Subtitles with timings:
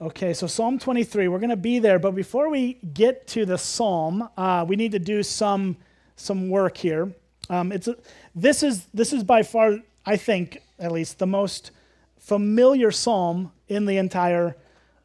[0.00, 3.58] Okay, so Psalm 23, we're going to be there, but before we get to the
[3.58, 5.76] psalm, uh, we need to do some
[6.14, 7.12] some work here.
[7.50, 7.96] Um, it's a,
[8.32, 11.72] this is this is by far, I think, at least the most
[12.16, 14.56] familiar psalm in the entire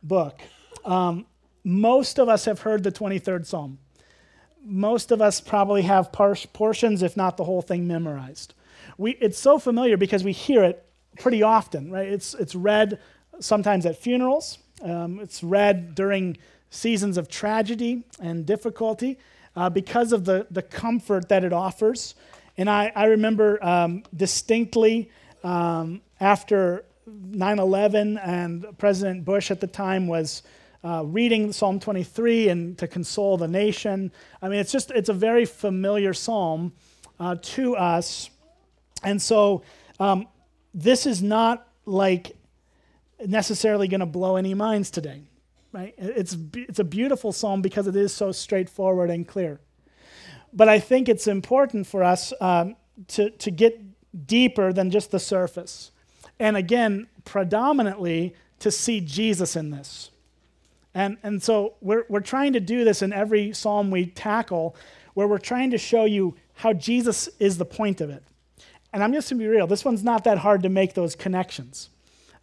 [0.03, 0.39] book.
[0.85, 1.25] Um,
[1.63, 3.79] most of us have heard the 23rd psalm.
[4.63, 8.53] Most of us probably have par- portions, if not the whole thing, memorized.
[8.99, 10.85] We, it's so familiar because we hear it
[11.19, 12.07] pretty often, right?
[12.07, 12.99] It's, it's read
[13.39, 14.59] sometimes at funerals.
[14.83, 16.37] Um, it's read during
[16.69, 19.17] seasons of tragedy and difficulty
[19.55, 22.15] uh, because of the, the comfort that it offers.
[22.57, 25.09] And I, I remember um, distinctly
[25.43, 30.43] um, after 9 11, and President Bush at the time was
[30.83, 34.11] uh, reading Psalm 23 and to console the nation.
[34.41, 36.73] I mean, it's just, it's a very familiar psalm
[37.19, 38.29] uh, to us.
[39.03, 39.63] And so
[39.99, 40.27] um,
[40.73, 42.35] this is not like
[43.27, 45.23] necessarily going to blow any minds today,
[45.71, 45.93] right?
[45.97, 49.59] It's, it's a beautiful psalm because it is so straightforward and clear.
[50.53, 52.75] But I think it's important for us um,
[53.09, 53.79] to, to get
[54.27, 55.91] deeper than just the surface.
[56.39, 60.11] And again, predominantly to see Jesus in this.
[60.93, 64.75] And, and so we're, we're trying to do this in every psalm we tackle,
[65.15, 68.23] where we're trying to show you how Jesus is the point of it.
[68.93, 71.15] And I'm just going to be real, this one's not that hard to make those
[71.15, 71.89] connections.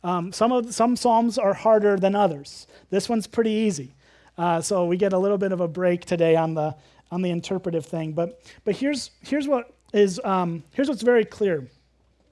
[0.02, 2.66] Um, some, of, some Psalms are harder than others.
[2.90, 3.94] This one's pretty easy.
[4.38, 6.74] Uh, so we get a little bit of a break today on the,
[7.10, 8.12] on the interpretive thing.
[8.12, 11.68] But, but here's, here's, what is, um, here's what's very clear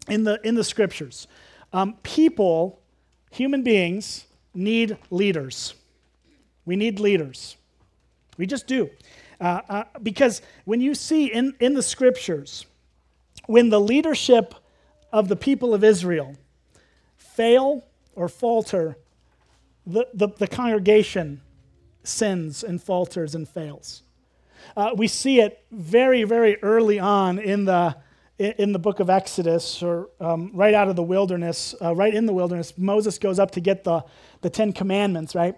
[0.08, 1.28] in the, in the scriptures
[1.72, 2.80] um, people,
[3.30, 5.74] human beings, need leaders.
[6.64, 7.56] We need leaders.
[8.38, 8.90] We just do.
[9.40, 12.66] Uh, uh, because when you see in, in the scriptures,
[13.46, 14.54] when the leadership
[15.12, 16.36] of the people of Israel
[17.38, 17.84] fail
[18.16, 18.98] or falter,
[19.86, 21.40] the, the, the congregation
[22.02, 24.02] sins and falters and fails.
[24.76, 27.96] Uh, we see it very, very early on in the,
[28.38, 32.26] in the book of Exodus, or um, right out of the wilderness, uh, right in
[32.26, 32.76] the wilderness.
[32.76, 34.04] Moses goes up to get the,
[34.40, 35.54] the Ten Commandments, right?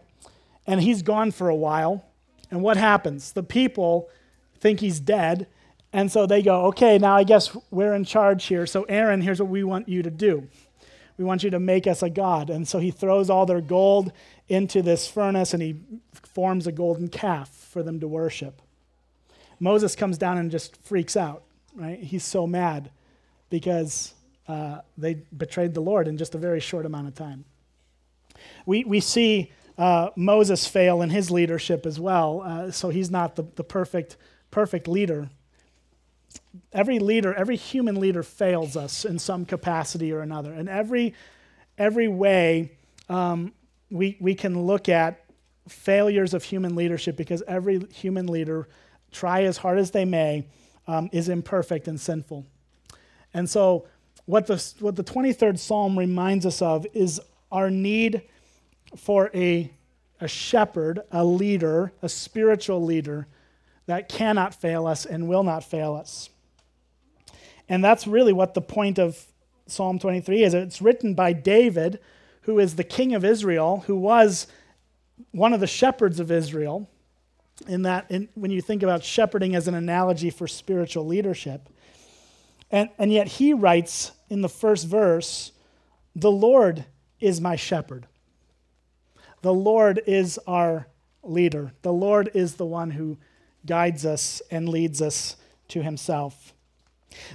[0.66, 2.04] And he's gone for a while.
[2.50, 3.32] And what happens?
[3.32, 4.10] The people
[4.58, 5.46] think he's dead.
[5.94, 8.66] And so they go, okay, now I guess we're in charge here.
[8.66, 10.46] So, Aaron, here's what we want you to do.
[11.20, 12.48] We want you to make us a god.
[12.48, 14.10] And so he throws all their gold
[14.48, 15.76] into this furnace and he
[16.14, 18.62] forms a golden calf for them to worship.
[19.58, 21.42] Moses comes down and just freaks out,
[21.74, 21.98] right?
[22.02, 22.90] He's so mad
[23.50, 24.14] because
[24.48, 27.44] uh, they betrayed the Lord in just a very short amount of time.
[28.64, 33.36] We, we see uh, Moses fail in his leadership as well, uh, so he's not
[33.36, 34.16] the, the perfect,
[34.50, 35.28] perfect leader
[36.72, 40.52] every leader, every human leader fails us in some capacity or another.
[40.52, 41.14] And every,
[41.78, 42.72] every way
[43.08, 43.52] um,
[43.90, 45.24] we, we can look at
[45.68, 48.68] failures of human leadership because every human leader,
[49.12, 50.46] try as hard as they may,
[50.86, 52.46] um, is imperfect and sinful.
[53.34, 53.86] And so,
[54.26, 58.22] what the, what the 23rd Psalm reminds us of is our need
[58.96, 59.70] for a,
[60.20, 63.26] a shepherd, a leader, a spiritual leader
[63.86, 66.30] that cannot fail us and will not fail us.
[67.70, 69.16] And that's really what the point of
[69.68, 70.54] Psalm 23 is.
[70.54, 72.00] It's written by David,
[72.42, 74.48] who is the king of Israel, who was
[75.30, 76.90] one of the shepherds of Israel.
[77.68, 81.68] In that, in, when you think about shepherding as an analogy for spiritual leadership.
[82.72, 85.52] And, and yet he writes in the first verse,
[86.16, 86.84] The Lord
[87.20, 88.06] is my shepherd.
[89.42, 90.88] The Lord is our
[91.22, 91.72] leader.
[91.82, 93.18] The Lord is the one who
[93.64, 95.36] guides us and leads us
[95.68, 96.52] to himself.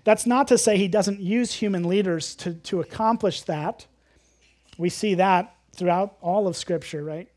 [0.04, 3.86] That's not to say he doesn't use human leaders to, to accomplish that.
[4.78, 7.28] We see that throughout all of Scripture, right?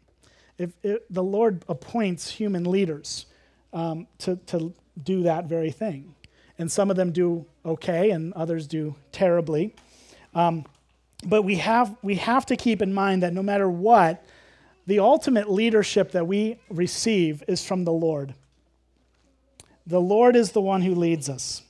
[0.59, 3.27] If, if the Lord appoints human leaders
[3.73, 4.73] um, to, to
[5.03, 6.15] do that very thing.
[6.59, 9.75] And some of them do okay, and others do terribly.
[10.35, 10.65] Um,
[11.25, 14.25] but we have, we have to keep in mind that no matter what,
[14.87, 18.35] the ultimate leadership that we receive is from the Lord.
[19.87, 21.63] The Lord is the one who leads us.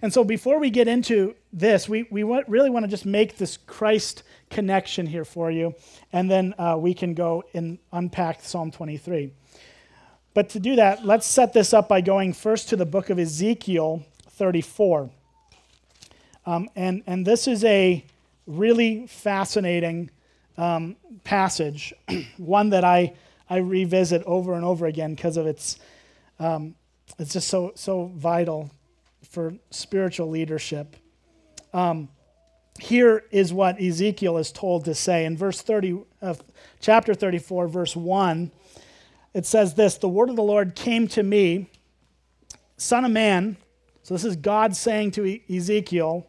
[0.00, 3.36] And so before we get into this, we, we want, really want to just make
[3.36, 5.74] this Christ connection here for you,
[6.12, 9.32] and then uh, we can go and unpack Psalm 23.
[10.34, 13.18] But to do that, let's set this up by going first to the book of
[13.18, 15.10] Ezekiel 34.
[16.44, 18.04] Um, and, and this is a
[18.46, 20.10] really fascinating
[20.56, 21.92] um, passage,
[22.36, 23.14] one that I,
[23.48, 25.78] I revisit over and over again because of its
[26.38, 26.74] um,
[27.18, 28.70] it's just so, so vital
[29.32, 30.94] for spiritual leadership.
[31.72, 32.10] Um,
[32.78, 35.24] here is what Ezekiel is told to say.
[35.24, 36.42] In verse 30 of
[36.80, 38.52] chapter 34, verse 1,
[39.32, 41.70] it says this The word of the Lord came to me,
[42.76, 43.56] Son of man.
[44.02, 46.26] So this is God saying to Ezekiel,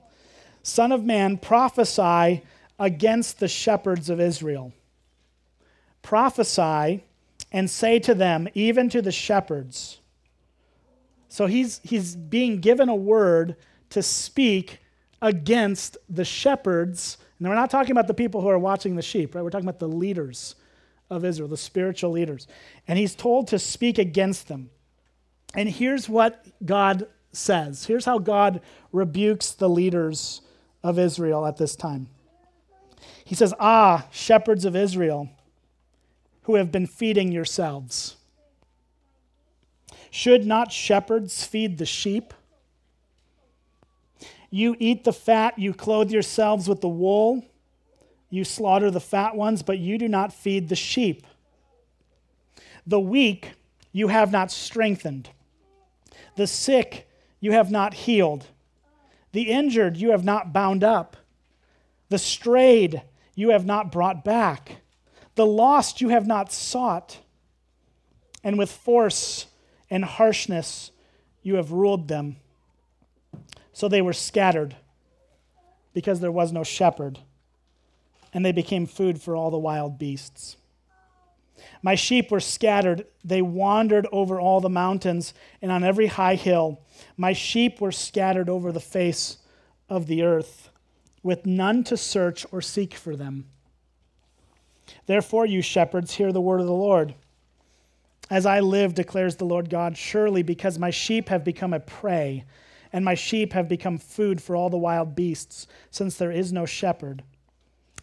[0.61, 2.41] Son of man, prophesy
[2.79, 4.71] against the shepherds of Israel.
[6.01, 7.03] Prophesy
[7.51, 9.99] and say to them, even to the shepherds.
[11.33, 13.55] So he's, he's being given a word
[13.89, 14.81] to speak
[15.19, 17.17] against the shepherds.
[17.39, 19.43] And we're not talking about the people who are watching the sheep, right?
[19.43, 20.53] We're talking about the leaders
[21.09, 22.45] of Israel, the spiritual leaders.
[22.87, 24.69] And he's told to speak against them.
[25.55, 27.87] And here's what God says.
[27.87, 30.41] Here's how God rebukes the leaders
[30.83, 32.09] of Israel at this time.
[33.25, 35.31] He says, Ah, shepherds of Israel,
[36.43, 38.17] who have been feeding yourselves.
[40.15, 42.35] Should not shepherds feed the sheep?
[44.51, 47.43] You eat the fat, you clothe yourselves with the wool,
[48.29, 51.25] you slaughter the fat ones, but you do not feed the sheep.
[52.85, 53.53] The weak
[53.91, 55.31] you have not strengthened,
[56.35, 57.09] the sick
[57.39, 58.45] you have not healed,
[59.31, 61.17] the injured you have not bound up,
[62.09, 63.01] the strayed
[63.33, 64.83] you have not brought back,
[65.33, 67.17] the lost you have not sought,
[68.43, 69.47] and with force
[69.93, 70.89] and harshness
[71.43, 72.35] you have ruled them.
[73.73, 74.75] So they were scattered
[75.93, 77.19] because there was no shepherd,
[78.33, 80.57] and they became food for all the wild beasts.
[81.83, 83.05] My sheep were scattered.
[83.23, 86.81] They wandered over all the mountains and on every high hill.
[87.15, 89.37] My sheep were scattered over the face
[89.89, 90.69] of the earth,
[91.21, 93.45] with none to search or seek for them.
[95.05, 97.13] Therefore, you shepherds, hear the word of the Lord.
[98.33, 102.45] As I live, declares the Lord God, surely because my sheep have become a prey
[102.91, 106.65] and my sheep have become food for all the wild beasts, since there is no
[106.65, 107.21] shepherd.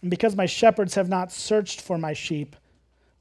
[0.03, 2.55] And because my shepherds have not searched for my sheep,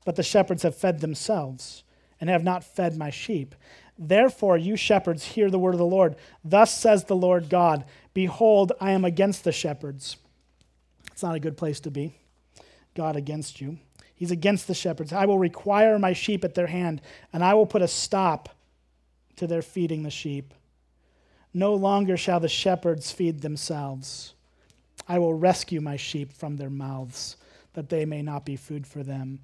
[0.06, 1.84] but the shepherds have fed themselves,
[2.22, 3.56] and have not fed my sheep.
[3.98, 6.16] Therefore, you shepherds, hear the word of the Lord.
[6.44, 10.18] Thus says the Lord God Behold, I am against the shepherds.
[11.12, 12.14] It's not a good place to be.
[12.94, 13.80] God against you.
[14.20, 15.14] He's against the shepherds.
[15.14, 17.02] I will require my sheep at their hand,
[17.32, 18.50] and I will put a stop
[19.38, 20.54] to their feeding the sheep.
[21.54, 24.34] No longer shall the shepherds feed themselves.
[25.08, 27.38] I will rescue my sheep from their mouths,
[27.76, 29.40] that they may not be food for them.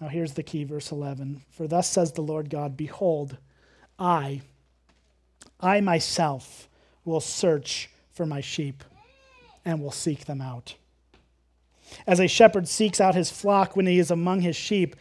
[0.00, 1.42] Now, here's the key, verse 11.
[1.50, 3.38] For thus says the Lord God Behold,
[3.98, 4.42] I,
[5.58, 6.68] I myself,
[7.04, 8.84] will search for my sheep
[9.64, 10.76] and will seek them out.
[12.06, 14.96] As a shepherd seeks out his flock when he is among his sheep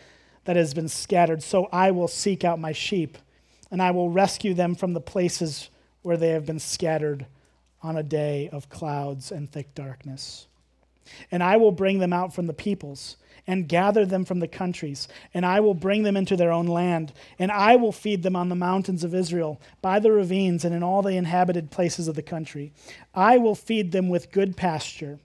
[0.46, 3.18] that has been scattered, so I will seek out my sheep,
[3.70, 5.70] and I will rescue them from the places
[6.02, 7.26] where they have been scattered
[7.84, 10.48] on a day of clouds and thick darkness.
[11.32, 13.18] And I will bring them out from the peoples
[13.48, 17.12] and gather them from the countries, and I will bring them into their own land,
[17.40, 20.84] and I will feed them on the mountains of Israel, by the ravines, and in
[20.84, 22.72] all the inhabited places of the country.
[23.16, 25.20] I will feed them with good pasture,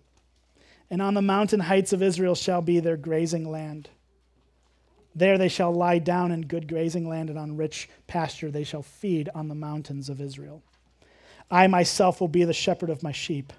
[0.91, 3.91] and on the mountain heights of Israel shall be their grazing land.
[5.15, 8.83] There they shall lie down in good grazing land, and on rich pasture they shall
[8.83, 10.63] feed on the mountains of Israel.
[11.51, 13.53] I myself will be the shepherd of my sheep,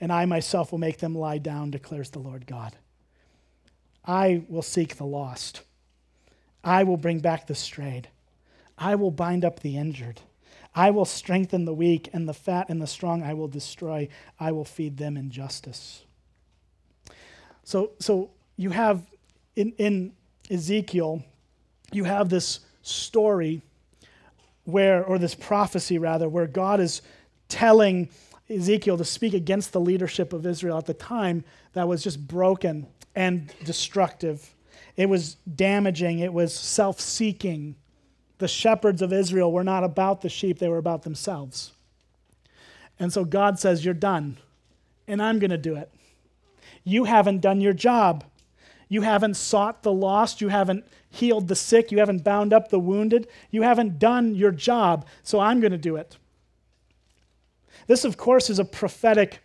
[0.00, 2.76] and I myself will make them lie down, declares the Lord God.
[4.04, 5.62] I will seek the lost.
[6.62, 8.08] I will bring back the strayed.
[8.76, 10.20] I will bind up the injured.
[10.74, 14.08] I will strengthen the weak, and the fat and the strong I will destroy.
[14.38, 16.04] I will feed them in justice.
[17.64, 19.02] So, so you have
[19.56, 20.12] in, in
[20.50, 21.22] Ezekiel,
[21.92, 23.62] you have this story
[24.64, 27.02] where, or this prophecy rather, where God is
[27.48, 28.08] telling
[28.50, 32.86] Ezekiel to speak against the leadership of Israel at the time that was just broken
[33.14, 34.54] and destructive.
[34.96, 37.76] It was damaging, it was self seeking.
[38.38, 41.72] The shepherds of Israel were not about the sheep, they were about themselves.
[42.98, 44.36] And so God says, You're done,
[45.06, 45.90] and I'm going to do it.
[46.84, 48.24] You haven't done your job.
[48.88, 50.40] You haven't sought the lost.
[50.40, 51.90] You haven't healed the sick.
[51.90, 53.26] You haven't bound up the wounded.
[53.50, 56.18] You haven't done your job, so I'm going to do it.
[57.86, 59.40] This, of course, is a prophetic,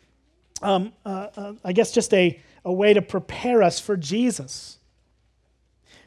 [0.62, 4.77] um, uh, uh, I guess, just a, a way to prepare us for Jesus.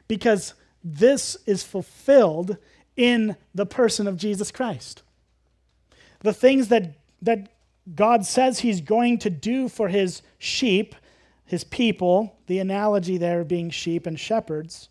[0.09, 2.57] Because this is fulfilled
[2.97, 5.03] in the person of Jesus Christ.
[6.21, 7.49] The things that, that
[7.95, 10.95] God says He's going to do for His sheep
[11.53, 14.89] his people, the analogy there being sheep and shepherds,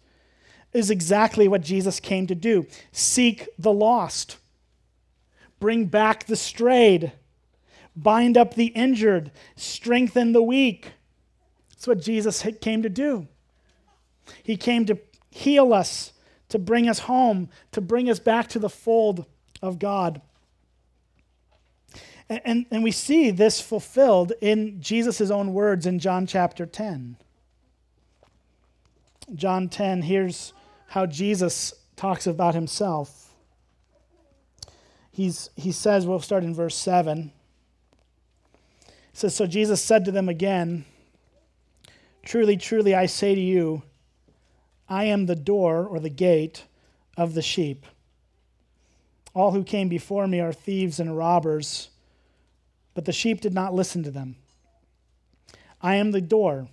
[0.73, 4.37] is exactly what Jesus came to do seek the lost,
[5.59, 7.13] bring back the strayed,
[7.95, 10.91] bind up the injured, strengthen the weak.
[11.71, 13.27] That's what Jesus came to do.
[14.43, 14.99] He came to
[15.31, 16.13] heal us,
[16.49, 19.25] to bring us home, to bring us back to the fold
[19.63, 20.21] of God.
[22.29, 27.17] And, and, and we see this fulfilled in Jesus' own words in John chapter 10.
[29.35, 30.53] John 10, here's
[30.87, 33.29] how Jesus talks about himself.
[35.11, 37.31] He's, he says, we'll start in verse 7.
[38.87, 40.85] It says, So Jesus said to them again,
[42.23, 43.83] Truly, truly, I say to you,
[44.87, 46.65] I am the door or the gate
[47.17, 47.85] of the sheep.
[49.33, 51.90] All who came before me are thieves and robbers,
[52.93, 54.35] but the sheep did not listen to them.
[55.81, 56.67] I am the door.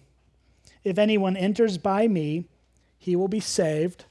[0.84, 2.44] If anyone enters by me,
[2.98, 4.04] he will be saved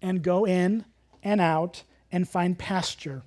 [0.00, 0.84] and go in
[1.22, 3.22] and out and find pasture.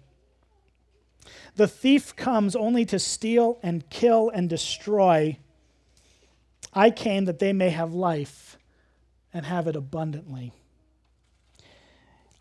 [1.56, 5.38] The thief comes only to steal and kill and destroy.
[6.74, 8.58] I came that they may have life
[9.34, 10.52] and have it abundantly.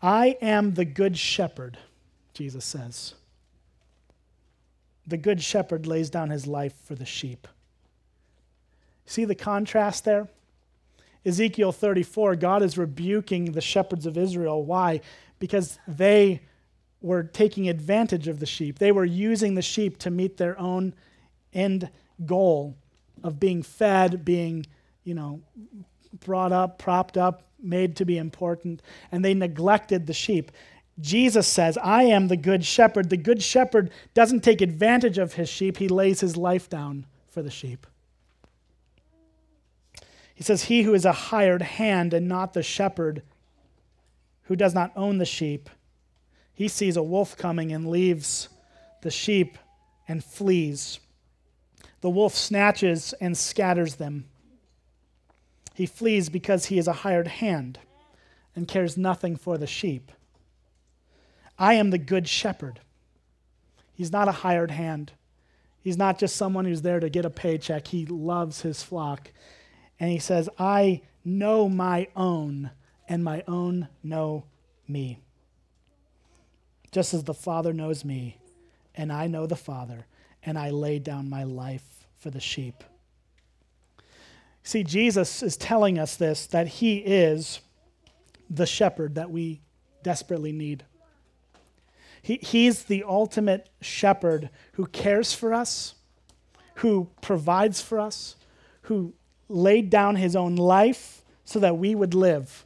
[0.01, 1.77] I am the good shepherd,
[2.33, 3.15] Jesus says.
[5.07, 7.47] The good shepherd lays down his life for the sheep.
[9.05, 10.27] See the contrast there?
[11.25, 14.63] Ezekiel 34, God is rebuking the shepherds of Israel.
[14.63, 15.01] Why?
[15.39, 16.41] Because they
[17.01, 18.79] were taking advantage of the sheep.
[18.79, 20.93] They were using the sheep to meet their own
[21.53, 21.89] end
[22.25, 22.75] goal
[23.23, 24.65] of being fed, being,
[25.03, 25.41] you know,
[26.19, 28.81] brought up, propped up, made to be important,
[29.11, 30.51] and they neglected the sheep.
[30.99, 33.09] Jesus says, I am the good shepherd.
[33.09, 37.41] The good shepherd doesn't take advantage of his sheep, he lays his life down for
[37.41, 37.85] the sheep.
[40.33, 43.23] He says, He who is a hired hand and not the shepherd,
[44.43, 45.69] who does not own the sheep,
[46.53, 48.47] he sees a wolf coming and leaves
[49.01, 49.57] the sheep
[50.07, 50.99] and flees.
[52.01, 54.25] The wolf snatches and scatters them.
[55.73, 57.79] He flees because he is a hired hand
[58.55, 60.11] and cares nothing for the sheep.
[61.57, 62.79] I am the good shepherd.
[63.93, 65.13] He's not a hired hand.
[65.81, 67.87] He's not just someone who's there to get a paycheck.
[67.87, 69.31] He loves his flock.
[69.99, 72.71] And he says, I know my own,
[73.07, 74.45] and my own know
[74.87, 75.19] me.
[76.91, 78.37] Just as the Father knows me,
[78.95, 80.05] and I know the Father,
[80.43, 82.83] and I lay down my life for the sheep.
[84.63, 87.59] See, Jesus is telling us this that he is
[88.49, 89.61] the shepherd that we
[90.01, 90.83] desperately need.
[92.25, 95.93] He, he's the ultimate shepherd who cares for us,
[96.77, 98.35] who provides for us,
[98.81, 99.13] who
[99.47, 102.65] laid down his own life so that we would live.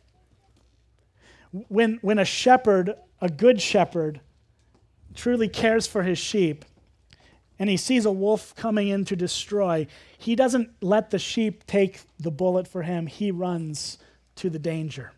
[1.68, 4.22] When, when a shepherd, a good shepherd,
[5.13, 6.63] truly cares for his sheep,
[7.60, 9.88] and he sees a wolf coming in to destroy,
[10.18, 13.08] he doesn't let the sheep take the bullet for him.
[13.08, 13.98] He runs
[14.38, 15.12] to the danger.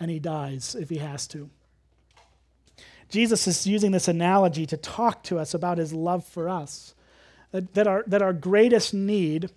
[0.00, 1.50] And he dies if he has to.
[3.10, 6.94] Jesus is using this analogy to talk to us about his love for us.
[7.50, 9.50] That, that, our, that our greatest need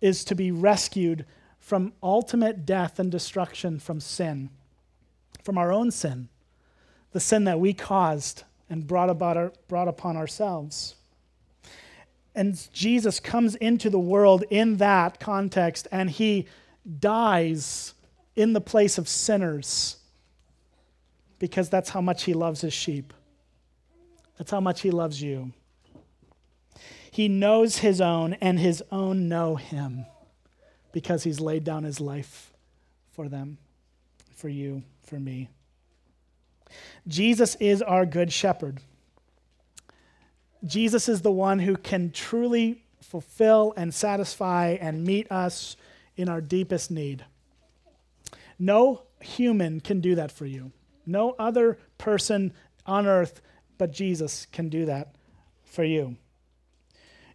[0.00, 1.26] is to be rescued
[1.58, 4.50] from ultimate death and destruction from sin,
[5.42, 6.28] from our own sin,
[7.12, 10.94] the sin that we caused and brought, about our, brought upon ourselves.
[12.34, 16.46] And Jesus comes into the world in that context and he
[17.00, 17.94] dies
[18.36, 19.96] in the place of sinners
[21.38, 23.12] because that's how much he loves his sheep.
[24.38, 25.52] That's how much he loves you.
[27.10, 30.06] He knows his own, and his own know him
[30.92, 32.52] because he's laid down his life
[33.12, 33.58] for them,
[34.34, 35.48] for you, for me.
[37.06, 38.80] Jesus is our good shepherd.
[40.64, 45.76] Jesus is the one who can truly fulfill and satisfy and meet us
[46.16, 47.24] in our deepest need.
[48.58, 50.72] No human can do that for you.
[51.06, 52.52] No other person
[52.86, 53.40] on earth
[53.76, 55.16] but Jesus can do that
[55.64, 56.16] for you.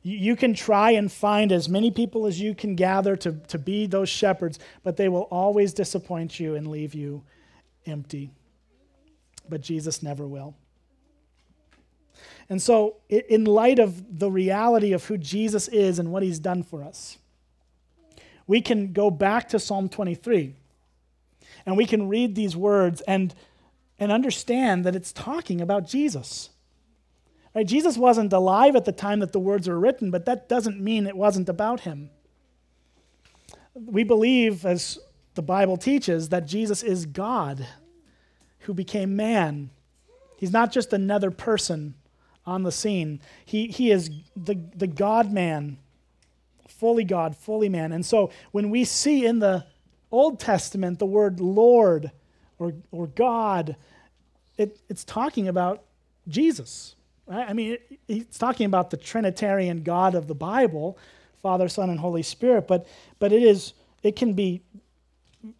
[0.01, 3.85] You can try and find as many people as you can gather to, to be
[3.85, 7.23] those shepherds, but they will always disappoint you and leave you
[7.85, 8.31] empty
[9.49, 10.55] but Jesus never will.
[12.49, 16.63] And so, in light of the reality of who Jesus is and what he's done
[16.63, 17.17] for us,
[18.47, 20.55] we can go back to Psalm 23
[21.65, 23.33] and we can read these words and,
[23.99, 26.49] and understand that it's talking about Jesus.
[27.53, 27.67] Right?
[27.67, 31.05] Jesus wasn't alive at the time that the words were written, but that doesn't mean
[31.05, 32.09] it wasn't about him.
[33.73, 34.99] We believe, as
[35.35, 37.67] the Bible teaches, that Jesus is God,
[38.59, 39.69] who became man.
[40.37, 41.95] He's not just another person
[42.45, 43.21] on the scene.
[43.45, 45.77] He, he is the, the God man,
[46.67, 47.91] fully God, fully man.
[47.91, 49.65] And so when we see in the
[50.11, 52.11] Old Testament the word Lord
[52.59, 53.75] or, or God,
[54.57, 55.83] it, it's talking about
[56.27, 56.95] Jesus.
[57.25, 57.49] Right?
[57.49, 60.97] I mean, it, it's talking about the Trinitarian God of the Bible,
[61.41, 62.85] Father, Son, and Holy Spirit, but,
[63.17, 63.73] but it is
[64.03, 64.61] it can be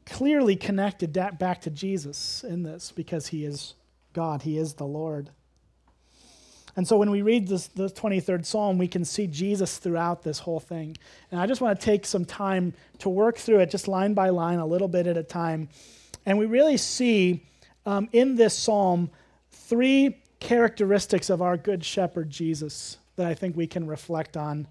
[0.05, 3.75] clearly connected back to Jesus in this because he is
[4.13, 5.29] God, he is the Lord.
[6.75, 10.39] And so when we read this, the 23rd Psalm, we can see Jesus throughout this
[10.39, 10.95] whole thing.
[11.31, 14.29] And I just want to take some time to work through it, just line by
[14.29, 15.69] line, a little bit at a time.
[16.25, 17.45] And we really see
[17.85, 19.09] um, in this psalm
[19.51, 24.67] three characteristics of our good shepherd, Jesus, that I think we can reflect on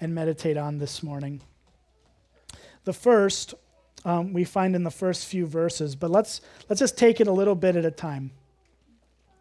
[0.00, 1.40] and meditate on this morning.
[2.84, 3.54] The first
[4.04, 7.32] um, we find in the first few verses, but let's, let's just take it a
[7.32, 8.32] little bit at a time.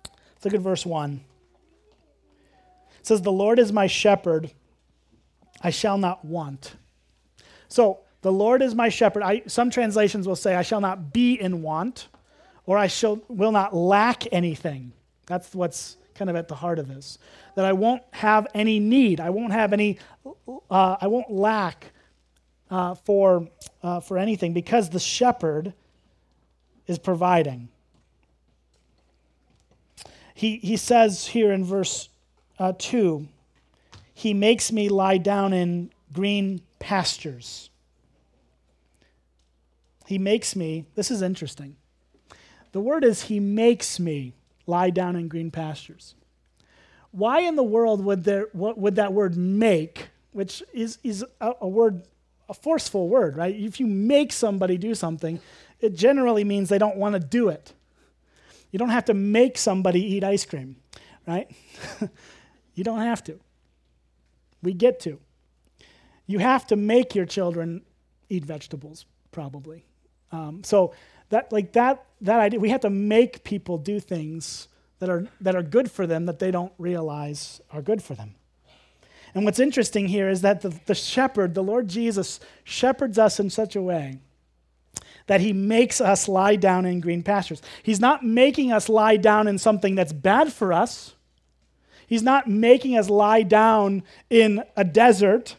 [0.05, 1.21] Let's look at verse 1.
[2.99, 4.51] It says, The Lord is my shepherd,
[5.61, 6.75] I shall not want.
[7.67, 9.21] So, the Lord is my shepherd.
[9.21, 12.07] I, some translations will say, I shall not be in want,
[12.65, 14.93] or I shall, will not lack anything.
[15.27, 17.17] That's what's kind of at the heart of this.
[17.55, 19.19] That I won't have any need.
[19.19, 19.99] I won't have any,
[20.71, 21.91] uh, I won't lack
[22.71, 23.49] uh, for,
[23.83, 25.73] uh, for anything because the shepherd
[26.87, 27.67] is providing.
[30.33, 32.07] He, he says here in verse
[32.57, 33.27] uh, 2
[34.13, 37.69] He makes me lie down in green pastures.
[40.05, 41.75] He makes me, this is interesting.
[42.71, 44.33] The word is, He makes me
[44.65, 46.15] lie down in green pastures.
[47.11, 51.67] Why in the world would, there, would that word make, which is, is a, a
[51.67, 52.03] word
[52.49, 53.55] a forceful word, right?
[53.55, 55.39] If you make somebody do something,
[55.79, 57.73] it generally means they don't want to do it.
[58.71, 60.75] You don't have to make somebody eat ice cream,
[61.27, 61.49] right?
[62.75, 63.39] you don't have to.
[64.61, 65.19] We get to.
[66.25, 67.81] You have to make your children
[68.29, 69.85] eat vegetables, probably.
[70.33, 70.93] Um, so
[71.29, 74.67] that, like that, that idea, we have to make people do things
[74.99, 78.35] that are that are good for them that they don't realize are good for them.
[79.35, 83.49] And what's interesting here is that the, the shepherd, the Lord Jesus, shepherds us in
[83.49, 84.19] such a way
[85.27, 87.61] that he makes us lie down in green pastures.
[87.81, 91.15] He's not making us lie down in something that's bad for us.
[92.07, 95.55] He's not making us lie down in a desert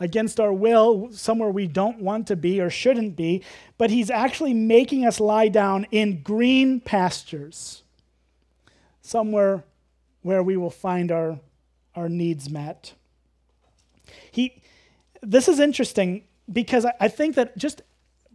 [0.00, 3.42] against our will, somewhere we don't want to be or shouldn't be,
[3.78, 7.82] but he's actually making us lie down in green pastures,
[9.02, 9.64] somewhere
[10.22, 11.38] where we will find our
[11.94, 12.94] our needs met.
[14.30, 14.62] He,
[15.22, 17.82] this is interesting because I think that just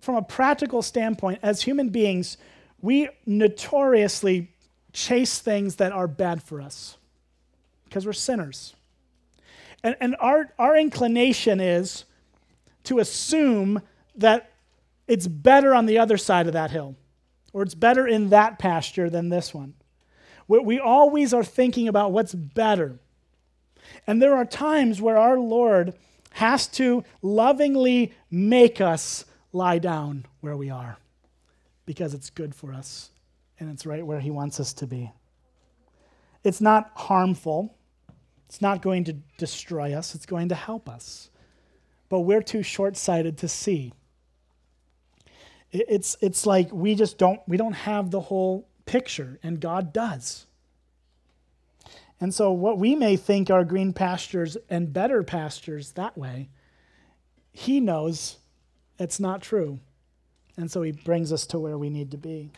[0.02, 2.38] from a practical standpoint, as human beings,
[2.82, 4.52] we notoriously
[4.94, 6.98] chase things that are bad for us
[7.86, 8.76] because we're sinners.
[9.84, 12.06] And, and our, our inclination is
[12.86, 13.82] to assume
[14.16, 14.52] that
[15.08, 16.96] it's better on the other side of that hill,
[17.54, 19.74] or it's better in that pasture than this one.
[20.48, 23.00] We, we always are thinking about what's better.
[24.06, 25.94] And there are times where our Lord
[26.34, 30.98] has to lovingly make us lie down where we are
[31.86, 33.10] because it's good for us
[33.60, 35.12] and it's right where He wants us to be.
[36.44, 37.76] It's not harmful,
[38.50, 41.30] it's not going to destroy us, it's going to help us.
[42.10, 43.94] But we're too short sighted to see.
[45.72, 50.48] It's, it's like we just don't, we don't have the whole picture, and God does.
[52.20, 56.50] And so, what we may think are green pastures and better pastures that way,
[57.52, 58.40] he knows
[58.98, 59.80] it's not true.
[60.58, 62.50] And so, he brings us to where we need to be.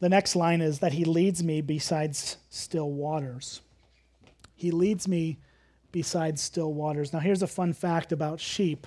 [0.00, 3.62] The next line is that he leads me besides still waters.
[4.60, 5.38] He leads me
[5.90, 7.14] beside still waters.
[7.14, 8.86] Now, here's a fun fact about sheep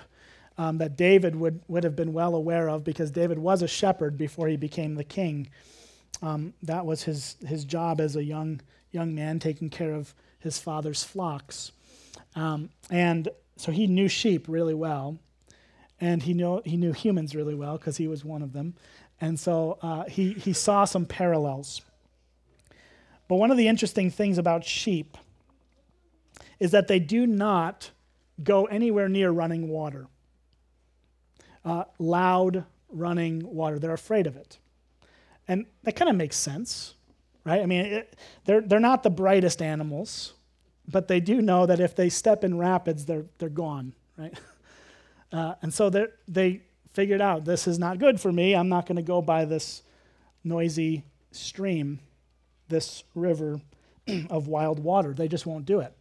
[0.56, 4.16] um, that David would, would have been well aware of because David was a shepherd
[4.16, 5.50] before he became the king.
[6.22, 10.60] Um, that was his, his job as a young, young man, taking care of his
[10.60, 11.72] father's flocks.
[12.36, 15.18] Um, and so he knew sheep really well.
[16.00, 18.76] And he knew, he knew humans really well because he was one of them.
[19.20, 21.82] And so uh, he, he saw some parallels.
[23.28, 25.18] But one of the interesting things about sheep
[26.60, 27.92] is that they do not
[28.44, 30.08] go anywhere near running water.
[31.64, 33.80] Uh, loud running water.
[33.80, 34.58] They're afraid of it.
[35.48, 36.96] And that kind of makes sense,
[37.46, 37.62] right?
[37.62, 40.34] I mean, it, they're, they're not the brightest animals,
[40.88, 44.34] but they do know that if they step in rapids, they're, they're gone, right?
[45.32, 45.90] Uh, and so
[46.28, 46.62] they
[46.94, 48.56] figured out this is not good for me.
[48.56, 49.82] I'm not going to go by this
[50.44, 52.00] noisy stream
[52.70, 53.62] this river
[54.30, 55.14] of wild water.
[55.14, 55.96] They just won't do it.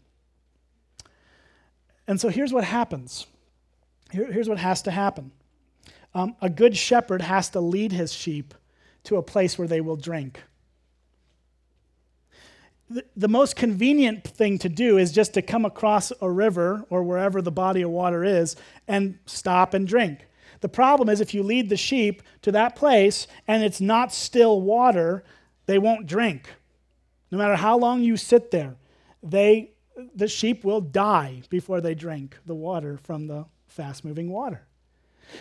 [2.07, 3.27] And so here's what happens.
[4.11, 5.33] Here, here's what has to happen.
[6.15, 8.55] Um, a good shepherd has to lead his sheep
[9.05, 10.43] to a place where they will drink.
[12.91, 17.03] The, the most convenient thing to do is just to come across a river or
[17.03, 18.55] wherever the body of water is
[18.87, 20.27] and stop and drink.
[20.61, 24.61] The problem is if you lead the sheep to that place and it's not still
[24.61, 25.25] water,
[25.67, 26.49] they won't drink.
[27.31, 28.77] No matter how long you sit there,
[29.23, 29.72] they,
[30.15, 34.63] the sheep will die before they drink the water from the fast moving water.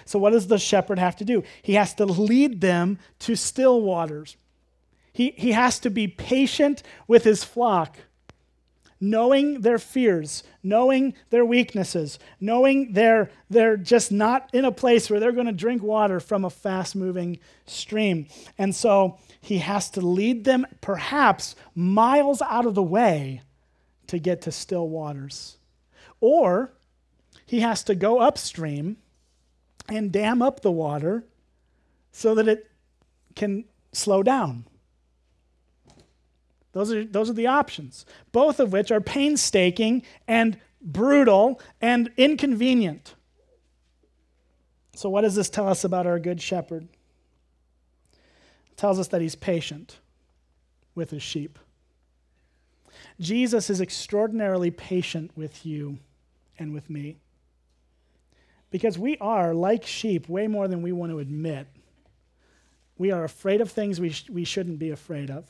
[0.06, 1.44] So, what does the shepherd have to do?
[1.62, 4.38] He has to lead them to still waters.
[5.14, 7.98] He, he has to be patient with his flock,
[9.02, 15.20] knowing their fears, knowing their weaknesses, knowing they're, they're just not in a place where
[15.20, 18.28] they're going to drink water from a fast moving stream.
[18.58, 23.42] And so he has to lead them perhaps miles out of the way
[24.12, 25.56] to get to still waters.
[26.19, 26.74] Or
[27.45, 28.97] he has to go upstream
[29.88, 31.24] and dam up the water
[32.12, 32.69] so that it
[33.38, 34.65] can slow down.
[36.74, 43.15] Those are, those are the options, both of which are painstaking and brutal and inconvenient.
[44.93, 46.89] So, what does this tell us about our good shepherd?
[48.71, 50.00] It tells us that he's patient
[50.95, 51.58] with his sheep.
[53.22, 56.00] Jesus is extraordinarily patient with you
[56.58, 57.18] and with me.
[58.72, 61.68] Because we are, like sheep, way more than we want to admit.
[62.98, 65.46] We are afraid of things we, sh- we shouldn't be afraid of.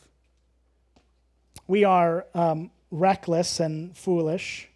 [1.68, 4.68] We are um, reckless and foolish.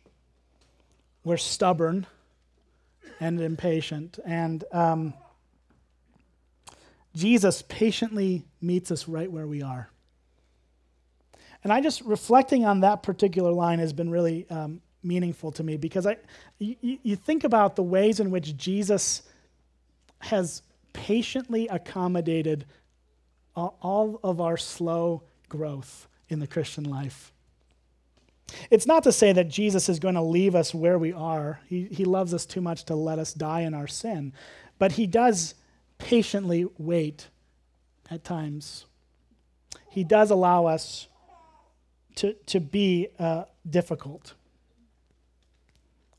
[1.25, 2.07] We're stubborn
[3.19, 4.19] and impatient.
[4.25, 5.13] And um,
[7.13, 9.89] Jesus patiently meets us right where we are.
[11.65, 15.77] And I just, reflecting on that particular line has been really um, meaningful to me
[15.77, 16.17] because I,
[16.59, 19.23] you, you think about the ways in which Jesus
[20.19, 20.61] has
[20.93, 22.67] patiently accommodated
[23.55, 27.33] all of our slow growth in the Christian life.
[28.69, 31.61] It's not to say that Jesus is going to leave us where we are.
[31.67, 34.33] He, he loves us too much to let us die in our sin.
[34.77, 35.55] But he does
[35.97, 37.29] patiently wait
[38.11, 38.85] at times.
[39.89, 41.07] He does allow us
[42.15, 44.33] to, to be uh, difficult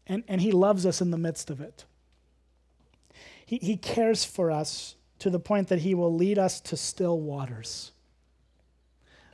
[0.06, 1.84] and, and He loves us in the midst of it.
[3.44, 7.20] He, he cares for us to the point that He will lead us to still
[7.20, 7.92] waters.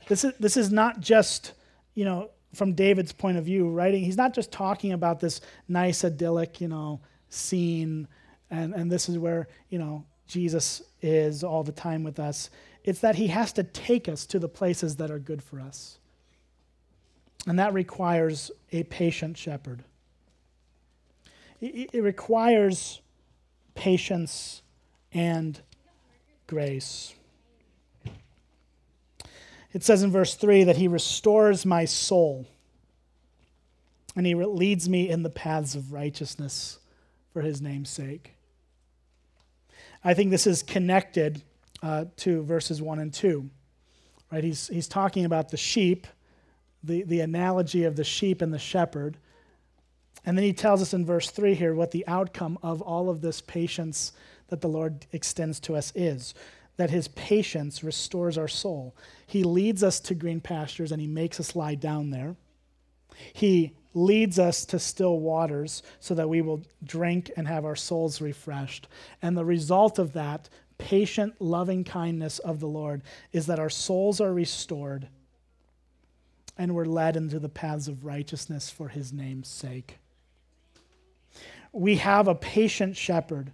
[0.07, 1.53] This is, this is not just,
[1.93, 6.03] you know, from David's point of view, writing, he's not just talking about this nice,
[6.05, 8.07] idyllic, you know, scene,
[8.51, 12.51] and, and this is where, you know, Jesus is all the time with us.
[12.83, 15.97] It's that he has to take us to the places that are good for us.
[17.45, 19.83] And that requires a patient shepherd
[21.63, 23.01] it requires
[23.73, 24.61] patience
[25.13, 25.59] and
[26.45, 27.13] grace.
[29.71, 32.47] It says in verse 3 that he restores my soul
[34.15, 36.79] and he leads me in the paths of righteousness
[37.31, 38.35] for his name's sake.
[40.03, 41.41] I think this is connected
[41.81, 43.49] uh, to verses 1 and 2.
[44.31, 44.43] Right?
[44.43, 46.05] He's, he's talking about the sheep,
[46.83, 49.17] the, the analogy of the sheep and the shepherd.
[50.25, 53.21] And then he tells us in verse 3 here what the outcome of all of
[53.21, 54.13] this patience
[54.47, 56.33] that the Lord extends to us is
[56.77, 58.95] that his patience restores our soul.
[59.27, 62.35] He leads us to green pastures and he makes us lie down there.
[63.33, 68.21] He leads us to still waters so that we will drink and have our souls
[68.21, 68.87] refreshed.
[69.21, 74.19] And the result of that patient, loving kindness of the Lord is that our souls
[74.19, 75.07] are restored
[76.57, 79.97] and we're led into the paths of righteousness for his name's sake
[81.73, 83.51] we have a patient shepherd.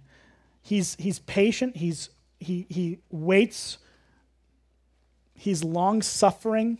[0.62, 3.78] He's, he's patient, he's, he, he waits,
[5.34, 6.78] he's long suffering,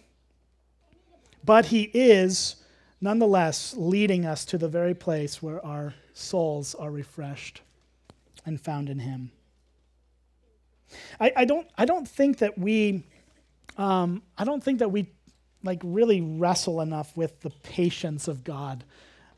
[1.42, 2.56] but he is
[3.00, 7.62] nonetheless leading us to the very place where our souls are refreshed
[8.44, 9.32] and found in him.
[11.18, 13.04] I, I, don't, I don't think that we,
[13.78, 15.08] um, I don't think that we
[15.62, 18.84] like really wrestle enough with the patience of God,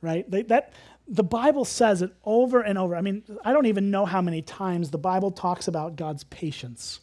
[0.01, 0.29] right?
[0.31, 0.73] They, that,
[1.09, 2.95] the Bible says it over and over.
[2.95, 7.01] I mean, I don't even know how many times the Bible talks about God's patience,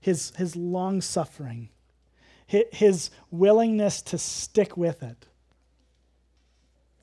[0.00, 1.68] his, his long suffering,
[2.46, 5.26] his willingness to stick with it.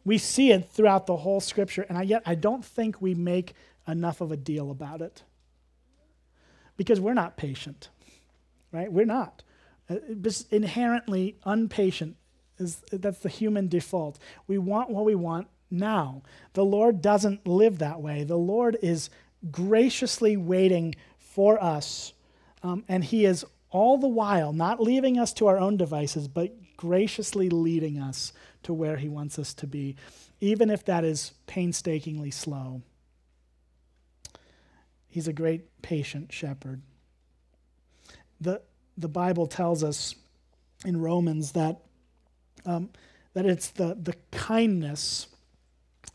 [0.04, 3.54] We see it throughout the whole scripture, and I, yet I don't think we make
[3.88, 5.24] enough of a deal about it.
[6.78, 7.90] Because we're not patient,
[8.72, 8.92] right?
[8.92, 9.44] We're not.
[9.90, 12.18] Uh, just inherently impatient.
[12.58, 14.18] Is, that's the human default.
[14.48, 16.22] We want what we want now.
[16.54, 18.24] The Lord doesn't live that way.
[18.24, 19.10] The Lord is
[19.52, 22.14] graciously waiting for us,
[22.64, 26.56] um, and He is all the while not leaving us to our own devices, but
[26.78, 28.32] graciously leading us
[28.64, 29.98] to where He wants us to be,
[30.40, 32.82] even if that is painstakingly slow.
[35.10, 36.82] He's a great patient shepherd.
[38.40, 38.62] The,
[38.98, 40.16] the Bible tells us
[40.86, 41.82] in Romans that,
[42.66, 42.90] um,
[43.34, 45.28] that it's the, the kindness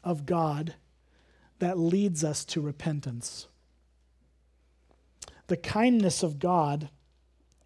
[0.03, 0.75] of God
[1.59, 3.47] that leads us to repentance.
[5.49, 6.89] The kindness of God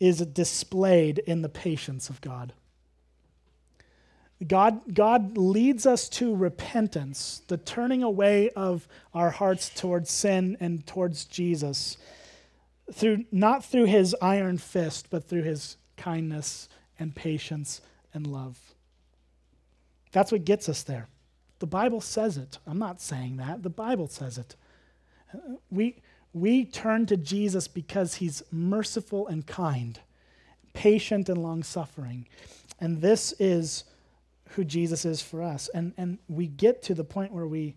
[0.00, 2.52] is displayed in the patience of God.
[4.46, 10.86] God, God leads us to repentance, the turning away of our hearts towards sin and
[10.86, 11.96] towards Jesus,
[12.92, 16.68] through, not through his iron fist, but through his kindness
[16.98, 17.80] and patience
[18.12, 18.58] and love.
[20.12, 21.08] That's what gets us there.
[21.58, 22.58] The Bible says it.
[22.66, 23.62] I'm not saying that.
[23.62, 24.54] The Bible says it.
[25.70, 29.98] We, we turn to Jesus because he's merciful and kind,
[30.72, 32.26] patient and long suffering.
[32.80, 33.84] And this is
[34.50, 35.68] who Jesus is for us.
[35.74, 37.76] And, and we get to the point where we,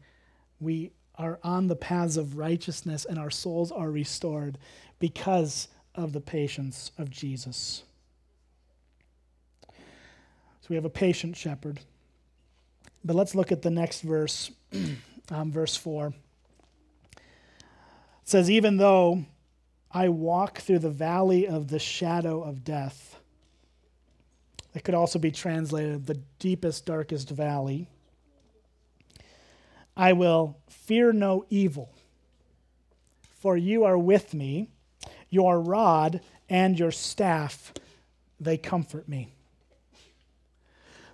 [0.60, 4.58] we are on the paths of righteousness and our souls are restored
[4.99, 7.84] because of the patience of Jesus.
[9.67, 11.80] So we have a patient shepherd.
[13.03, 14.51] But let's look at the next verse,
[15.32, 16.08] um, verse 4.
[16.08, 16.13] It
[18.25, 19.25] says, Even though
[19.91, 23.17] I walk through the valley of the shadow of death,
[24.75, 27.88] it could also be translated the deepest, darkest valley.
[29.97, 31.91] I will fear no evil,
[33.39, 34.69] for you are with me.
[35.29, 37.73] Your rod and your staff,
[38.39, 39.29] they comfort me.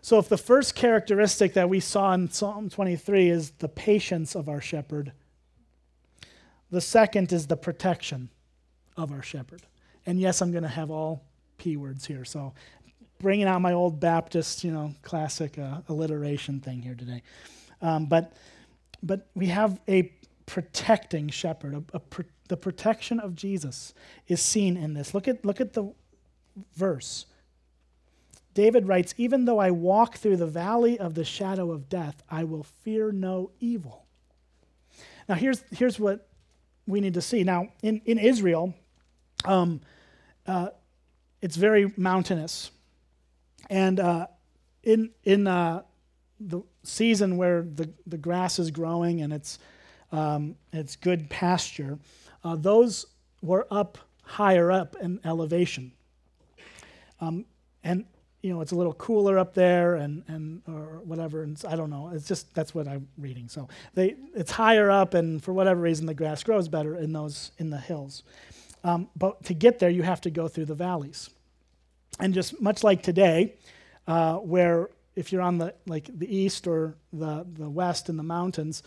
[0.02, 4.50] So, if the first characteristic that we saw in Psalm 23 is the patience of
[4.50, 5.14] our shepherd,
[6.70, 8.30] the second is the protection
[8.98, 9.62] of our shepherd.
[10.06, 11.24] And yes, I'm going to have all
[11.58, 12.26] P words here.
[12.26, 12.54] So
[13.20, 17.24] bringing out my old Baptist, you know, classic uh, alliteration thing here today.
[17.82, 18.34] Um, but,
[19.04, 20.12] but we have a
[20.46, 21.74] protecting shepherd.
[21.76, 23.94] A, a pro- the protection of Jesus
[24.28, 25.14] is seen in this.
[25.14, 25.94] Look at, look at the
[26.76, 27.26] verse.
[28.54, 32.44] David writes, Even though I walk through the valley of the shadow of death, I
[32.44, 34.06] will fear no evil.
[35.28, 36.28] Now, here's, here's what
[36.86, 37.44] we need to see.
[37.44, 38.74] Now, in, in Israel,
[39.46, 39.82] um,
[40.46, 40.70] uh,
[41.42, 42.72] it's very mountainous.
[43.70, 44.28] And uh,
[44.84, 45.84] in, in uh,
[46.48, 49.60] the season where the, the grass is growing and it's,
[50.12, 51.98] um, it's good pasture,
[52.44, 53.06] uh, those
[53.42, 55.92] were up higher up in elevation.
[57.20, 57.46] Um,
[57.84, 58.06] and
[58.44, 61.90] you know it's a little cooler up there and, and or whatever and i don't
[61.90, 63.48] know it's just that's what i'm reading.
[63.48, 67.52] So they it's higher up and for whatever reason the grass grows better in those
[67.58, 68.24] in the hills.
[68.84, 71.30] Um, but to get there you have to go through the valleys.
[72.20, 73.56] And just much like today,
[74.08, 78.24] uh, where if you're on the like the east or the the west in the
[78.24, 78.84] mountains,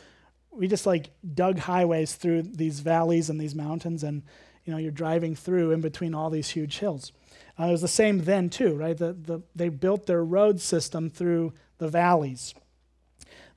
[0.51, 4.23] we just like dug highways through these valleys and these mountains, and
[4.65, 7.13] you know you're driving through in between all these huge hills.
[7.59, 8.97] Uh, it was the same then too, right?
[8.97, 12.55] The, the, they built their road system through the valleys.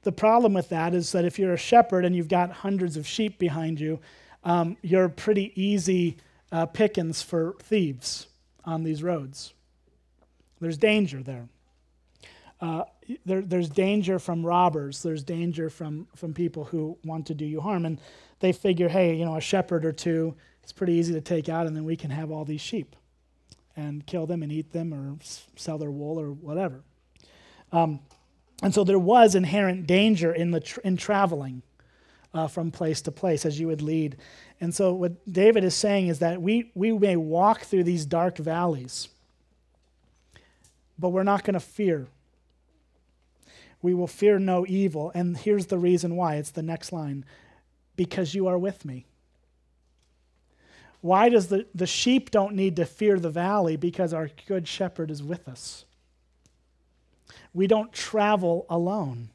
[0.03, 3.05] The problem with that is that if you're a shepherd and you've got hundreds of
[3.05, 3.99] sheep behind you,
[4.45, 6.17] um, you're pretty easy
[6.51, 8.27] uh, pickings for thieves
[8.63, 9.53] on these roads.
[10.61, 11.49] There's danger there.
[12.61, 12.83] Uh,
[13.25, 13.41] there.
[13.41, 15.01] There's danger from robbers.
[15.01, 17.85] There's danger from, from people who want to do you harm.
[17.85, 17.99] And
[18.39, 21.67] they figure, hey, you know, a shepherd or two, it's pretty easy to take out,
[21.67, 22.95] and then we can have all these sheep
[23.75, 25.17] and kill them and eat them or
[25.55, 26.81] sell their wool or whatever.
[27.71, 28.01] Um,
[28.61, 31.61] and so there was inherent danger in, the in traveling
[32.33, 34.17] uh, from place to place as you would lead.
[34.59, 38.37] And so what David is saying is that we, we may walk through these dark
[38.37, 39.07] valleys
[40.99, 42.07] but we're not going to fear.
[43.81, 45.11] We will fear no evil.
[45.15, 47.25] And here's the reason why it's the next line
[47.95, 49.05] because you are with me.
[51.01, 53.77] Why does the, the sheep don't need to fear the valley?
[53.77, 55.85] Because our good shepherd is with us.
[57.53, 59.29] We don't travel alone.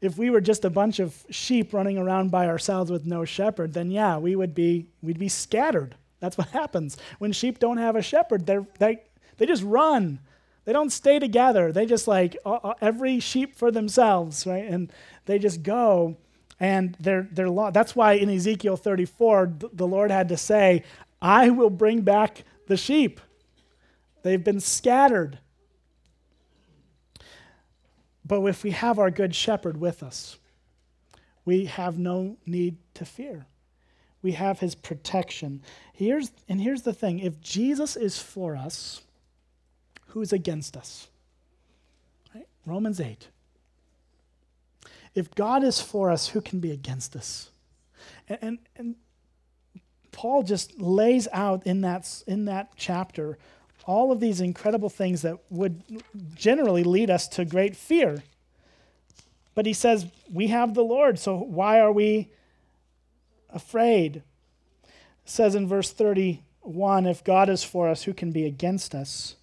[0.00, 3.74] If we were just a bunch of sheep running around by ourselves with no shepherd,
[3.74, 5.94] then yeah, we would be we'd be scattered.
[6.20, 6.96] That's what happens.
[7.18, 9.02] When sheep don't have a shepherd, they they
[9.36, 10.20] they just run.
[10.70, 11.72] They don't stay together.
[11.72, 14.64] They just like uh, uh, every sheep for themselves, right?
[14.64, 14.92] And
[15.26, 16.16] they just go
[16.60, 17.74] and they're they're lost.
[17.74, 20.84] That's why in Ezekiel 34 the Lord had to say,
[21.20, 23.20] "I will bring back the sheep."
[24.22, 25.40] they've been scattered.
[28.24, 30.38] But if we have our good shepherd with us,
[31.44, 33.46] we have no need to fear.
[34.22, 35.62] We have his protection.
[35.92, 39.02] Here's, and here's the thing if Jesus is for us,
[40.10, 41.08] who's against us?
[42.34, 42.46] Right?
[42.66, 43.28] Romans 8.
[45.14, 47.50] If God is for us, who can be against us?
[48.28, 48.94] And, and, and
[50.12, 53.38] Paul just lays out in that, in that chapter
[53.86, 55.82] all of these incredible things that would
[56.34, 58.22] generally lead us to great fear.
[59.54, 62.30] But he says, We have the Lord, so why are we
[63.48, 64.16] afraid?
[64.16, 64.22] It
[65.24, 69.36] says in verse 31 If God is for us, who can be against us?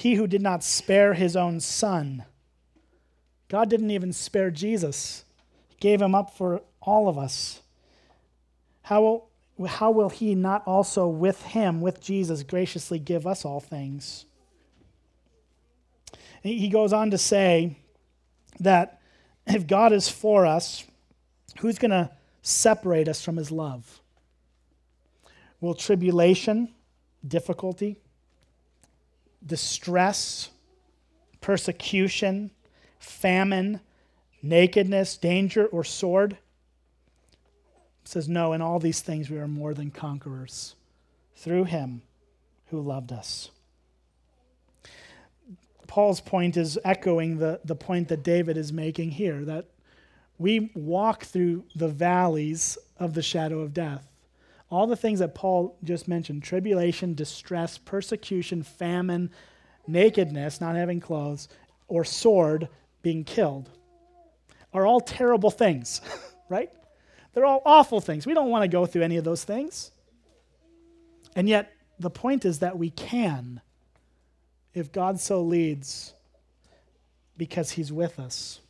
[0.00, 2.24] He who did not spare his own son.
[3.48, 5.26] God didn't even spare Jesus,
[5.68, 7.60] He gave him up for all of us.
[8.80, 9.28] How will,
[9.66, 14.24] how will He not also with Him, with Jesus, graciously give us all things?
[16.42, 17.76] He goes on to say
[18.58, 19.02] that
[19.46, 20.82] if God is for us,
[21.58, 22.08] who's going to
[22.40, 24.00] separate us from His love?
[25.60, 26.70] Will tribulation,
[27.28, 27.99] difficulty,
[29.44, 30.50] distress,
[31.40, 32.50] persecution,
[32.98, 33.80] famine,
[34.42, 36.32] nakedness, danger, or sword?
[38.02, 40.74] It says, No, in all these things we are more than conquerors
[41.36, 42.02] through him
[42.66, 43.50] who loved us.
[45.86, 49.66] Paul's point is echoing the, the point that David is making here that
[50.38, 54.09] we walk through the valleys of the shadow of death.
[54.70, 59.30] All the things that Paul just mentioned tribulation, distress, persecution, famine,
[59.86, 61.48] nakedness, not having clothes,
[61.88, 62.68] or sword
[63.02, 63.68] being killed
[64.72, 66.00] are all terrible things,
[66.48, 66.70] right?
[67.32, 68.26] They're all awful things.
[68.26, 69.90] We don't want to go through any of those things.
[71.34, 73.60] And yet, the point is that we can
[74.72, 76.14] if God so leads
[77.36, 78.60] because He's with us.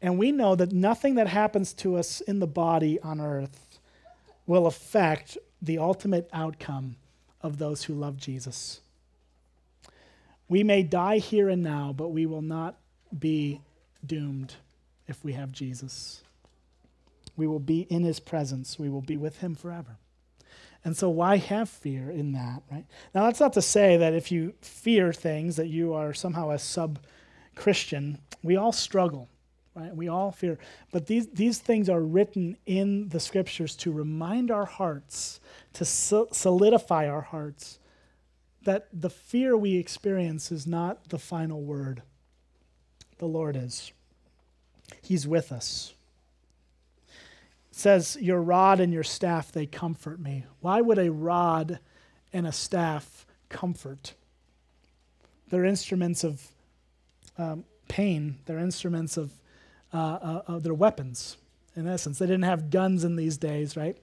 [0.00, 3.71] And we know that nothing that happens to us in the body on earth
[4.46, 6.96] will affect the ultimate outcome
[7.40, 8.80] of those who love Jesus.
[10.48, 12.76] We may die here and now, but we will not
[13.16, 13.60] be
[14.04, 14.54] doomed
[15.06, 16.22] if we have Jesus.
[17.36, 19.96] We will be in his presence, we will be with him forever.
[20.84, 22.84] And so, why have fear in that, right?
[23.14, 26.58] Now, that's not to say that if you fear things that you are somehow a
[26.58, 26.98] sub
[27.54, 28.18] Christian.
[28.42, 29.28] We all struggle,
[29.74, 29.94] right?
[29.94, 30.58] We all fear.
[30.90, 35.40] But these, these things are written in the scriptures to remind our hearts,
[35.74, 37.78] to solidify our hearts,
[38.64, 42.02] that the fear we experience is not the final word.
[43.18, 43.92] The Lord is.
[45.00, 45.94] He's with us.
[47.70, 50.44] It says, Your rod and your staff, they comfort me.
[50.60, 51.78] Why would a rod
[52.32, 54.14] and a staff comfort?
[55.48, 56.46] They're instruments of
[57.38, 59.32] um, pain, they're instruments of,
[59.92, 61.36] uh, uh, of their weapons,
[61.76, 62.18] in essence.
[62.18, 63.96] They didn't have guns in these days, right?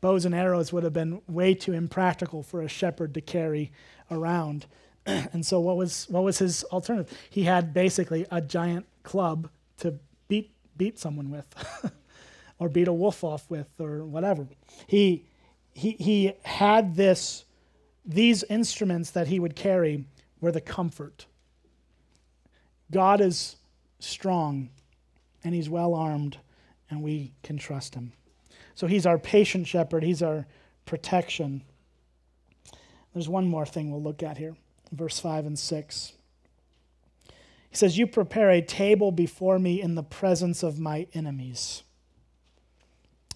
[0.00, 3.72] Bows and arrows would have been way too impractical for a shepherd to carry
[4.10, 4.66] around.
[5.06, 7.16] and so what was what was his alternative?
[7.30, 11.46] He had basically a giant club to beat beat someone with,
[12.58, 14.46] or beat a wolf off with, or whatever.
[14.86, 15.24] He
[15.72, 17.44] he he had this
[18.04, 20.04] these instruments that he would carry
[20.40, 21.26] were the comfort.
[22.90, 23.56] God is
[23.98, 24.68] strong
[25.44, 26.38] and he's well armed
[26.90, 28.12] and we can trust him.
[28.74, 30.46] So he's our patient shepherd, he's our
[30.86, 31.62] protection.
[33.12, 34.56] There's one more thing we'll look at here
[34.94, 36.12] verse 5 and 6.
[37.70, 41.82] He says, You prepare a table before me in the presence of my enemies.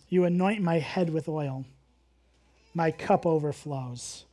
[0.09, 1.65] You anoint my head with oil,
[2.73, 4.25] my cup overflows.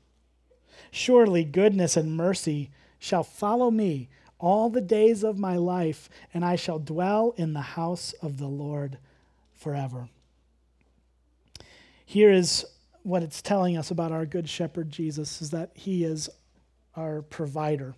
[0.91, 4.09] Surely goodness and mercy shall follow me
[4.45, 8.47] all the days of my life, and I shall dwell in the house of the
[8.47, 8.99] Lord
[9.55, 10.07] forever.
[12.05, 12.63] Here is
[13.01, 16.29] what it's telling us about our good shepherd Jesus is that he is
[16.95, 17.95] our provider.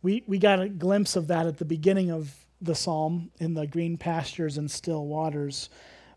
[0.00, 3.66] We, we got a glimpse of that at the beginning of the psalm in the
[3.66, 5.68] green pastures and still waters.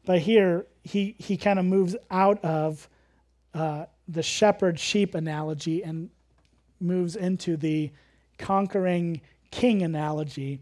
[0.06, 2.88] But here, he, he kind of moves out of
[3.54, 6.10] uh, the shepherd sheep analogy and
[6.80, 7.92] moves into the
[8.40, 9.22] conquering
[9.52, 10.62] king analogy.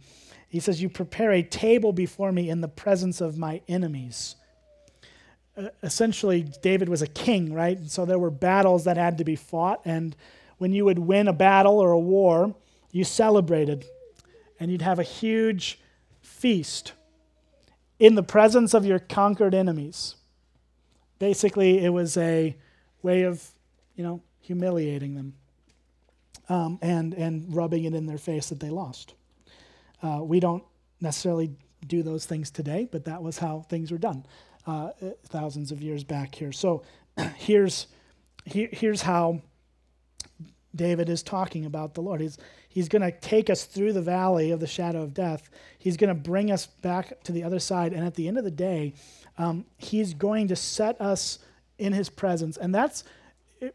[0.50, 4.36] He says, You prepare a table before me in the presence of my enemies.
[5.82, 7.78] Essentially, David was a king, right?
[7.78, 9.82] And so there were battles that had to be fought.
[9.86, 10.16] And
[10.58, 12.56] when you would win a battle or a war,
[12.92, 13.86] you celebrated.
[14.60, 15.80] And you'd have a huge
[16.22, 16.94] feast
[18.00, 20.16] in the presence of your conquered enemies.
[21.18, 22.56] Basically, it was a
[23.02, 23.44] way of,
[23.96, 25.34] you know, humiliating them
[26.50, 29.14] um, and, and rubbing it in their face that they lost.
[30.02, 30.64] Uh, we don't
[31.02, 31.52] necessarily
[31.86, 34.26] do those things today, but that was how things were done
[34.66, 34.92] uh,
[35.26, 36.52] thousands of years back here.
[36.52, 36.84] So
[37.36, 37.88] here's,
[38.46, 39.42] here, here's how
[40.76, 42.22] David is talking about the Lord.
[42.22, 42.38] He's,
[42.70, 45.50] he's going to take us through the valley of the shadow of death.
[45.80, 47.94] He's going to bring us back to the other side.
[47.94, 48.94] And at the end of the day,
[49.38, 51.40] um, he's going to set us
[51.78, 52.58] in his presence.
[52.58, 53.04] And that's,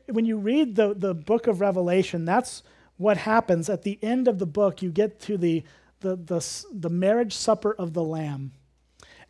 [0.09, 2.63] when you read the, the book of Revelation, that's
[2.97, 3.69] what happens.
[3.69, 5.63] At the end of the book, you get to the,
[6.01, 8.53] the, the, the marriage supper of the Lamb.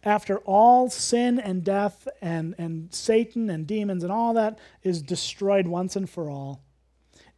[0.05, 5.69] After all sin and death and, and Satan and demons and all that is destroyed
[5.69, 6.61] once and for all,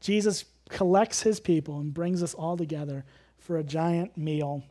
[0.00, 3.04] Jesus collects his people and brings us all together
[3.36, 4.62] for a giant meal.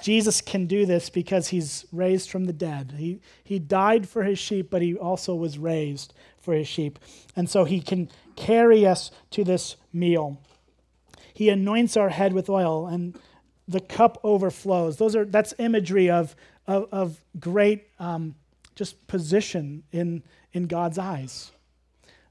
[0.00, 2.94] Jesus can do this because he's raised from the dead.
[2.96, 6.98] He, he died for his sheep, but he also was raised for his sheep.
[7.34, 10.40] And so he can carry us to this meal.
[11.32, 13.18] He anoints our head with oil, and
[13.66, 14.98] the cup overflows.
[14.98, 16.36] Those are that's imagery of,
[16.66, 18.34] of, of great um,
[18.74, 20.22] just position in,
[20.52, 21.52] in God's eyes.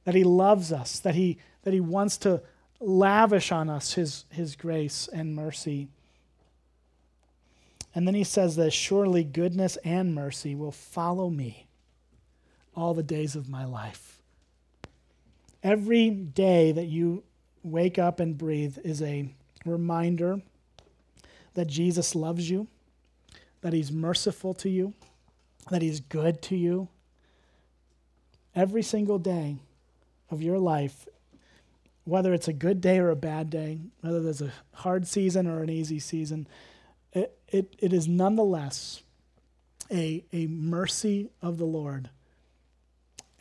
[0.03, 2.41] That he loves us, that he, that he wants to
[2.79, 5.87] lavish on us his, his grace and mercy.
[7.93, 11.67] And then he says that surely goodness and mercy will follow me
[12.75, 14.21] all the days of my life.
[15.63, 17.23] Every day that you
[17.63, 19.33] wake up and breathe is a
[19.65, 20.41] reminder
[21.53, 22.67] that Jesus loves you,
[23.61, 24.93] that he's merciful to you,
[25.69, 26.87] that he's good to you.
[28.55, 29.57] Every single day
[30.29, 31.07] of your life,
[32.03, 35.61] whether it's a good day or a bad day, whether there's a hard season or
[35.61, 36.47] an easy season,
[37.13, 39.03] it, it, it is nonetheless
[39.91, 42.09] a, a mercy of the Lord.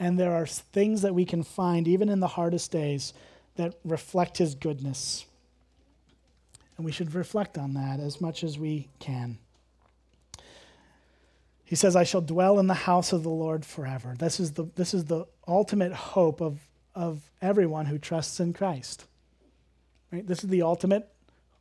[0.01, 3.12] And there are things that we can find, even in the hardest days,
[3.57, 5.26] that reflect His goodness.
[6.76, 9.36] And we should reflect on that as much as we can.
[11.64, 14.14] He says, I shall dwell in the house of the Lord forever.
[14.18, 16.59] This is the, this is the ultimate hope of,
[16.94, 19.05] of everyone who trusts in Christ.
[20.11, 20.26] Right?
[20.26, 21.09] This is the ultimate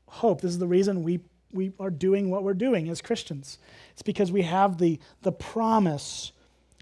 [0.08, 0.40] hope.
[0.40, 1.20] This is the reason we,
[1.52, 3.58] we are doing what we're doing as Christians.
[3.92, 6.32] It's because we have the, the promise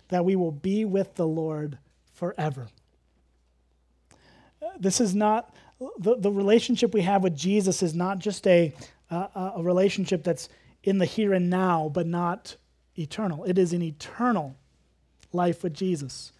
[0.10, 1.78] that we will be with the Lord
[2.14, 2.68] forever.
[4.80, 5.54] This is not
[6.00, 8.74] the, the relationship we have with Jesus is not just a,
[9.12, 10.50] uh, a relationship that's
[10.84, 12.56] in the here and now, but not
[12.98, 13.44] eternal.
[13.44, 14.56] It is an eternal
[15.34, 16.32] life with Jesus.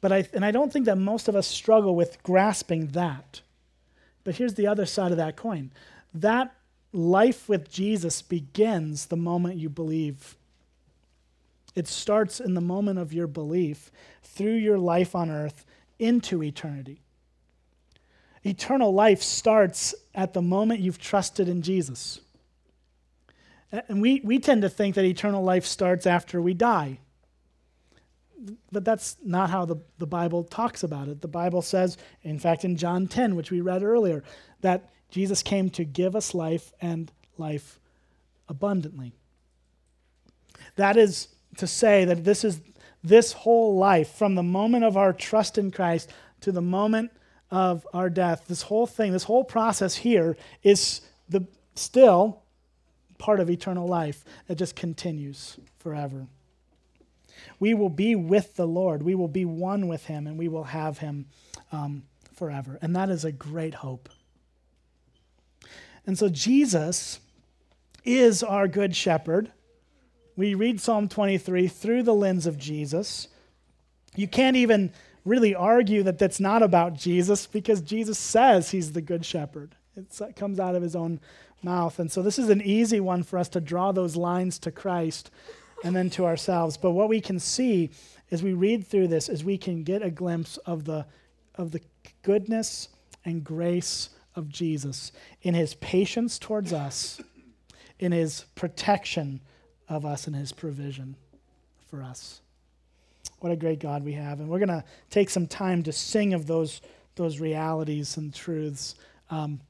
[0.00, 3.40] But I, and I don't think that most of us struggle with grasping that.
[4.22, 5.70] But here's the other side of that coin
[6.14, 6.54] that
[6.92, 10.36] life with Jesus begins the moment you believe.
[11.74, 13.90] It starts in the moment of your belief
[14.22, 15.64] through your life on earth
[15.98, 17.02] into eternity.
[18.44, 22.20] Eternal life starts at the moment you've trusted in Jesus.
[23.70, 26.98] And we, we tend to think that eternal life starts after we die.
[28.72, 31.20] But that's not how the, the Bible talks about it.
[31.20, 34.22] The Bible says, in fact, in John 10, which we read earlier,
[34.60, 37.78] that Jesus came to give us life and life
[38.48, 39.12] abundantly.
[40.76, 42.60] That is to say that this is
[43.02, 47.10] this whole life, from the moment of our trust in Christ to the moment
[47.50, 52.42] of our death, this whole thing, this whole process here is the still
[53.18, 56.26] part of eternal life that just continues forever.
[57.60, 59.02] We will be with the Lord.
[59.02, 61.26] We will be one with Him, and we will have Him
[61.72, 62.78] um, forever.
[62.82, 64.08] And that is a great hope.
[66.06, 67.20] And so Jesus
[68.04, 69.52] is our good shepherd.
[70.38, 73.26] We read Psalm 23 through the lens of Jesus.
[74.14, 74.92] You can't even
[75.24, 79.74] really argue that that's not about Jesus because Jesus says he's the good shepherd.
[79.96, 81.18] It's, it comes out of his own
[81.60, 81.98] mouth.
[81.98, 85.32] And so this is an easy one for us to draw those lines to Christ
[85.82, 86.76] and then to ourselves.
[86.76, 87.90] But what we can see
[88.30, 91.04] as we read through this is we can get a glimpse of the,
[91.56, 91.80] of the
[92.22, 92.90] goodness
[93.24, 95.10] and grace of Jesus
[95.42, 97.20] in his patience towards us,
[97.98, 99.40] in his protection
[99.88, 101.16] of us, and his provision
[101.88, 102.40] for us.
[103.40, 104.40] What a great God we have.
[104.40, 106.80] And we're going to take some time to sing of those,
[107.14, 108.96] those realities and truths
[109.30, 109.60] um,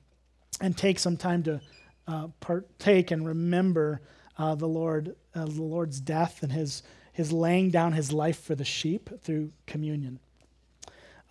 [0.61, 1.61] and take some time to
[2.07, 4.01] uh, partake and remember
[4.39, 8.55] uh, the Lord, uh, the Lord's death and his, his laying down his life for
[8.55, 10.19] the sheep through communion.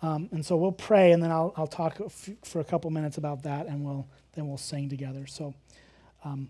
[0.00, 1.98] Um, and so we'll pray, and then I'll, I'll talk
[2.44, 5.26] for a couple minutes about that, and we'll, then we'll sing together.
[5.26, 5.54] So
[6.24, 6.48] um,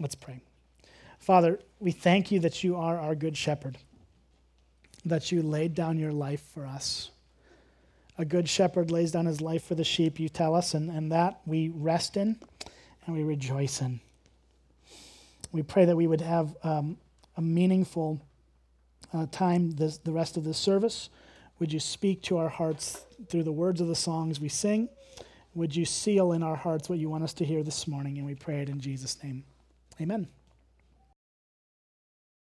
[0.00, 0.40] let's pray.
[1.18, 3.78] Father, we thank you that you are our good shepherd
[5.04, 7.10] that you laid down your life for us.
[8.20, 11.12] a good shepherd lays down his life for the sheep, you tell us, and, and
[11.12, 12.36] that we rest in
[13.06, 14.00] and we rejoice in.
[15.52, 16.96] We pray that we would have um,
[17.36, 18.20] a meaningful
[19.14, 21.10] uh, time this, the rest of this service.
[21.60, 24.88] Would you speak to our hearts through the words of the songs we sing?
[25.54, 28.18] Would you seal in our hearts what you want us to hear this morning?
[28.18, 29.44] And we pray it in Jesus' name.
[30.00, 30.28] Amen.